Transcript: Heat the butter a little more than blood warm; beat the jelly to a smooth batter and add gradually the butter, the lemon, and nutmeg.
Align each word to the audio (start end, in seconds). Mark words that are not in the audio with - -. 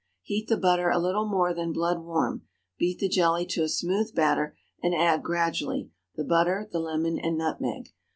Heat 0.23 0.47
the 0.47 0.57
butter 0.57 0.89
a 0.89 0.97
little 0.97 1.27
more 1.27 1.53
than 1.53 1.71
blood 1.73 1.99
warm; 1.99 2.47
beat 2.79 2.97
the 2.97 3.07
jelly 3.07 3.45
to 3.45 3.61
a 3.61 3.69
smooth 3.69 4.15
batter 4.15 4.57
and 4.81 4.95
add 4.95 5.21
gradually 5.21 5.91
the 6.15 6.23
butter, 6.23 6.67
the 6.71 6.79
lemon, 6.79 7.19
and 7.19 7.37
nutmeg. 7.37 7.89